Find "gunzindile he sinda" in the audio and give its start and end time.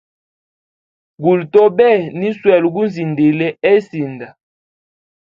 2.73-4.27